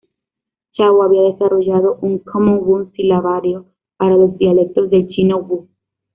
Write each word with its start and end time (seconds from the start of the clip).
Chao 0.73 1.03
había 1.03 1.21
desarrollado 1.31 1.99
un 2.01 2.17
"Common 2.17 2.57
Wu 2.57 2.91
Silabario" 2.95 3.67
para 3.97 4.15
los 4.17 4.35
dialectos 4.35 4.89
del 4.89 5.07
chino 5.09 5.37
wu. 5.37 5.69